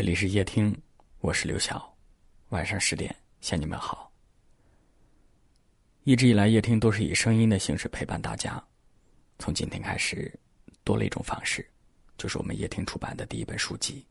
[0.00, 0.74] 这里是夜听，
[1.20, 1.94] 我是刘晓。
[2.48, 4.10] 晚上十点向你们好。
[6.04, 8.64] 一直以来，夜听都是以声音的形式陪伴大家。
[9.38, 10.34] 从今天开始，
[10.84, 11.68] 多了一种方式，
[12.16, 14.02] 就是我们夜听出版的第一本书籍。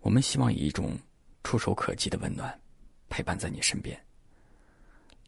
[0.00, 0.98] 我们希望以一种
[1.42, 2.60] 触手可及的温暖，
[3.08, 3.98] 陪伴在你身边。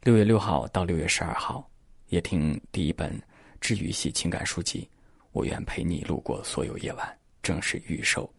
[0.02, 1.66] 六月六号到六月十二号，
[2.08, 3.18] 夜听第一本
[3.58, 4.86] 治愈系情感书籍
[5.32, 7.08] 《我愿陪你路过所有夜晚》
[7.42, 8.30] 正式预售。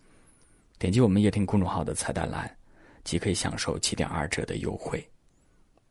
[0.77, 2.57] 点击我们夜听公众号的菜单栏，
[3.03, 5.03] 即可以享受七点二折的优惠。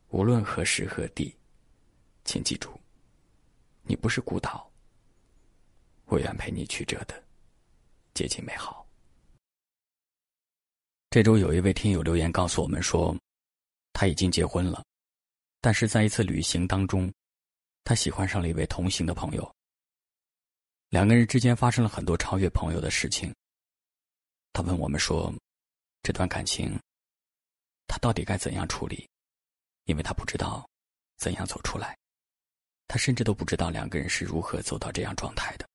[0.09, 1.35] 无论何时何地，
[2.23, 2.71] 请记住，
[3.81, 4.71] 你不是孤岛。
[6.05, 7.23] 我愿陪你曲折的
[8.13, 8.85] 接近美好。
[11.09, 13.17] 这周有一位听友留言告诉我们说，
[13.91, 14.85] 他已经结婚了，
[15.61, 17.11] 但是在一次旅行当中，
[17.83, 19.55] 他喜欢上了一位同行的朋友。
[20.89, 23.33] 两个人之间发生了很多超越朋友的事情。
[24.55, 25.33] 他问我们说
[26.01, 26.79] ：“这段感情，
[27.87, 29.05] 他到底该怎样处理？
[29.83, 30.65] 因为他不知道
[31.17, 31.93] 怎样走出来，
[32.87, 35.67] 他甚至都不知道两个人是如何走到这样状态的。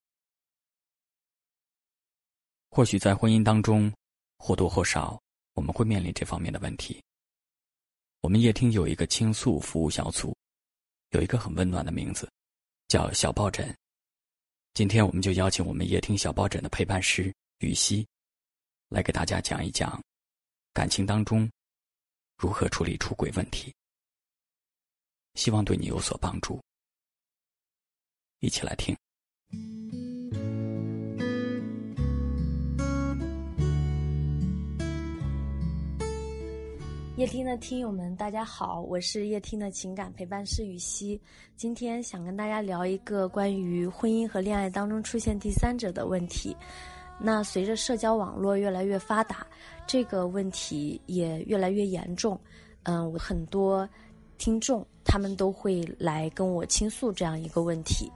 [2.71, 3.93] 或许在婚姻当中，
[4.39, 5.21] 或多或少
[5.53, 7.05] 我们会面临这方面的问题。
[8.23, 10.35] 我们夜听有一个倾诉服务小组，
[11.11, 12.27] 有一个很温暖的名字，
[12.89, 13.77] 叫小抱枕。
[14.73, 18.09] 今天我们就邀请我们夜听小抱枕的陪伴师雨熙。”
[18.91, 20.03] 来给大家讲一讲，
[20.75, 21.49] 感情当中
[22.37, 23.73] 如何处理出轨问题，
[25.35, 26.61] 希望对你有所帮助。
[28.41, 28.97] 一起来听。
[37.17, 41.21] 夜听的听友们，大家好，我是夜听的情感陪伴师雨熙，
[41.55, 46.57] 今天想跟大家聊一个关于婚姻和恋爱当中出现第三者的问题。
[47.23, 49.47] 那随着社交网络越来越发达，
[49.87, 52.41] 这个问题也越来越严重。
[52.85, 53.89] 嗯，我很多
[54.39, 58.11] 听众他们都会来跟我倾诉这样一个问题。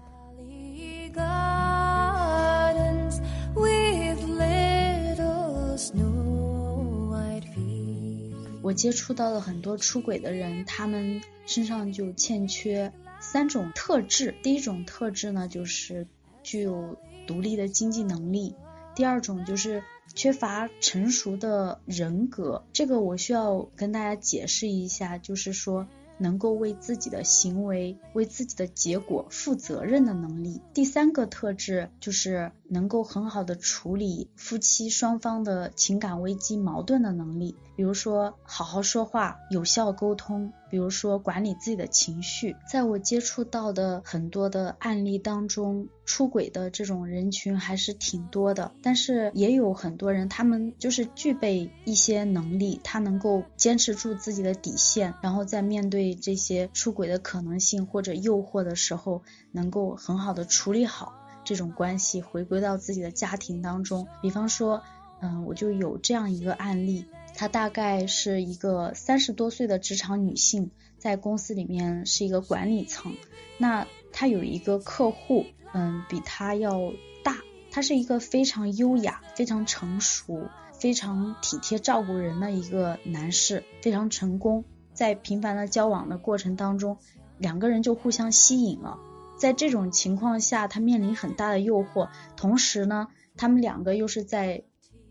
[8.62, 12.90] 我接触到了很多出轨的人，他们身上就欠缺
[13.20, 14.34] 三种特质。
[14.42, 16.06] 第一种特质呢，就是
[16.42, 16.96] 具有
[17.26, 18.54] 独立的经济能力。
[18.94, 19.82] 第二种就是
[20.14, 25.86] 缺乏成熟的人格，这个我需要跟大家解释一下，就是说
[26.18, 30.60] 能够为自己的行为、为自己的结果负责任的能力。
[30.72, 40.52] 第三个特质就是能够很好的处理夫妻双方的情感危机矛盾的能力，比如说好好说话、有效沟通。
[40.70, 48.72] 比如说管理自己的情绪，在我接触到的很多的案例当中，出轨的这种人群还是挺多的。
[48.82, 64.08] 但是也有很多人，他们就是具备一些能力，他能够坚持住自己的底线，然后在面对这些出轨的可能性或者诱惑的时候，能够很好的处理好这种关系，回归到自己的家庭当中。
[64.22, 64.82] 比方说，
[65.20, 67.04] 嗯，我就有这样一个案例。
[67.36, 73.14] 她大概是一个三十多岁的职场女性，在公司里面是一个管理层。
[73.58, 77.36] 那她有一个客户，嗯，比她要大。
[77.70, 84.64] 他是一个非常优雅、非常成熟、非常体贴照顾人的一个男士，非常成功。
[84.92, 86.98] 在频繁的交往的过程当中，
[87.36, 88.96] 两个人就互相吸引了。
[89.44, 94.64] 在这种情况下，他面临很大的诱惑，同时呢，他们两个又是在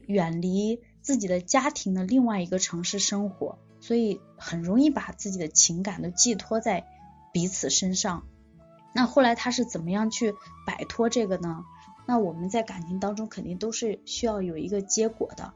[0.07, 0.81] 远离。
[1.03, 6.88] 自己的家庭的另外一个城市生活，所以很容易把自己的情感都寄托在
[7.31, 8.23] 彼此身上。
[8.95, 10.33] 那后来他是怎么样去
[10.66, 11.63] 摆脱这个呢？
[12.07, 15.53] 那我们在感情当中肯定都是需要有一个结果的。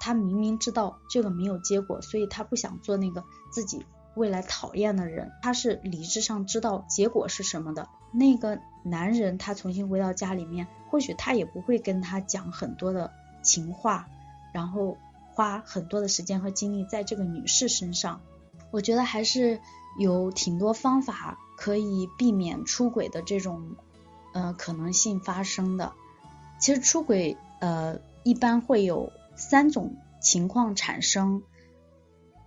[0.00, 5.32] 他明明知道这个没有结果，所以他不想做那个自己未来讨厌的人。
[5.42, 7.88] 他是理智上知道结果是什么的。
[8.12, 13.12] 那个男人他重新回到家里面，或许他也不会跟他讲很多的
[13.42, 14.08] 情话。
[14.52, 14.98] 然后
[15.32, 18.20] 花很多的时间和精力在这个女士身上，
[18.70, 19.60] 我觉得还是
[19.98, 23.76] 有挺多方法可以避免出轨的这种
[24.34, 25.94] 呃可能性发生的。
[26.58, 31.42] 其实出轨呃一般会有三种情况产生，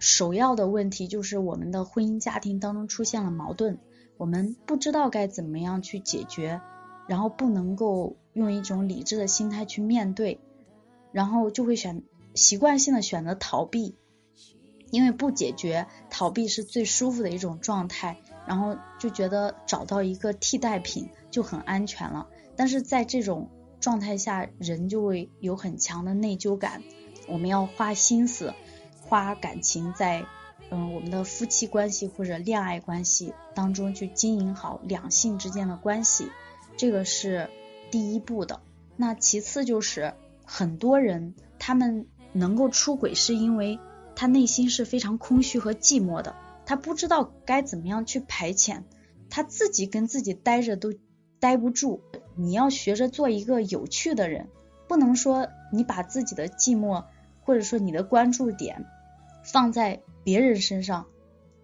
[0.05, 3.79] 首要的问题就是我们的婚姻家庭当中出现了矛盾，
[4.17, 6.61] 我们不知道该怎么样去解决，
[7.07, 10.39] 然后不能够用一种理智的心态去面对。
[11.11, 12.03] 然后就会选
[12.35, 13.95] 习惯性的选择逃避，
[14.91, 18.17] 因为不解决，逃避是最舒服的一种状态。
[18.45, 22.27] 然后就觉得找到一个替代品就很安全了。
[22.55, 23.49] 但是在这种
[23.79, 26.83] 状态下，人就会有很强的内疚感、
[27.27, 28.53] 我们要花心思、
[29.07, 30.25] 花感情在
[30.69, 36.29] 嗯我们的夫妻关系或者恋爱关系当中去经营好两性之间的关系，
[36.75, 37.49] 这个是
[37.91, 38.61] 第一步的。
[38.97, 40.13] 那其次就是
[40.43, 43.79] 很多人他们能够出轨，是因为
[44.15, 46.35] 他内心是非常空虚和寂寞的，
[46.65, 48.83] 他不知道该怎么样去排遣，
[49.29, 50.93] 他自己跟自己待着都
[51.39, 52.01] 待不住。
[52.35, 54.47] 你要学着做一个有趣的人，
[54.87, 57.05] 不能说你把自己的寂寞
[57.43, 58.85] 或者说你的关注点
[59.45, 61.07] 放在别人身上，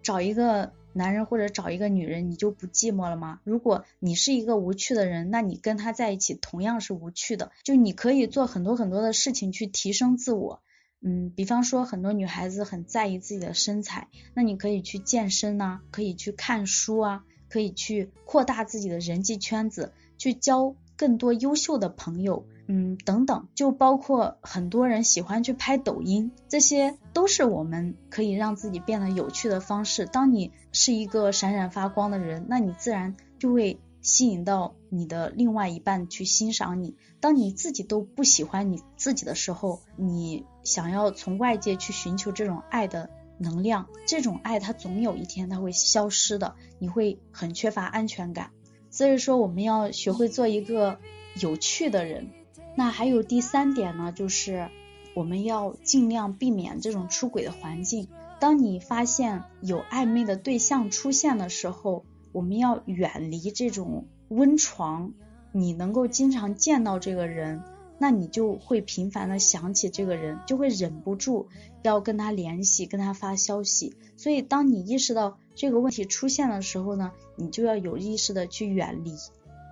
[0.02, 3.40] 找一个男人或者找一个女人，你就不寂寞了吗？
[3.44, 7.50] 如果你是一个无趣的人，那你跟他在一起同样是无趣的。
[7.64, 10.62] 就你可以做很多很多的事情去提升自我，
[11.00, 19.92] 嗯，比方说很多女孩子很在意自己的身材，那你可以去健身呐，可以去看书啊，可以去扩大自己的人际圈子。
[20.18, 30.06] 去交更多优秀的朋友，嗯，等等，就包括很多人喜欢去拍抖音，这些都是我们可以让自己变得有趣的方式。
[30.06, 36.96] 当你是一个闪闪发光的人，那你自然就会吸引到你的另外一半去欣赏你。
[37.20, 48.50] 当你自己都不喜欢你自己的时候，你想要从外界去寻求这种爱的能量，这种爱它总有一天它会消失的，你会很缺乏安全感。
[48.90, 50.98] 所以说，我们要学会做一个
[51.40, 52.30] 有趣的人。
[52.74, 54.68] 那还有第三点呢，就是
[55.14, 58.08] 我们要尽量避免这种出轨的环境。
[58.40, 65.12] 当你发现有暧昧的对象出现的时候，我们要远离这种温床。
[65.52, 67.62] 你能够经常见到这个人。
[67.98, 71.46] 那你就会频繁的想起这个人，就会忍不住
[71.82, 73.94] 要跟他联系，跟他发消息。
[74.16, 79.14] 所以，当你意识到这个问题出现的时候呢，你就要有意识的去远离。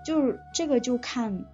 [0.06, 1.44] 就是这个就看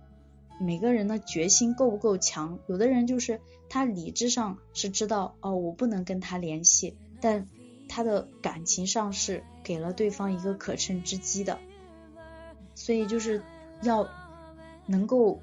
[0.60, 2.58] 每个人的决心够不够强。
[2.66, 7.46] 有的人就是他理智上是知道哦，我不能跟他联系，但
[7.88, 11.58] 他的感情上是给了对方一个可乘之机的。
[12.74, 13.42] 所以就是
[13.82, 14.08] 要
[14.86, 15.40] 能够。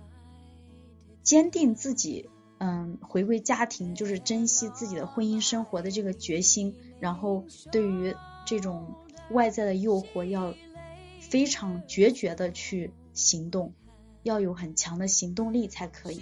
[1.24, 8.14] 坚定自己，嗯，回归家庭就是珍惜自己的婚姻生活的这个决心，然后对于
[8.46, 8.94] 这种
[9.32, 10.54] 外在的诱惑要
[11.22, 13.74] 非常决绝的去行动，
[14.24, 16.22] 要有很强的行动力才可以。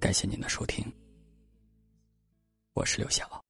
[0.00, 0.84] 感谢您的收听，
[2.72, 3.47] 我是刘晓。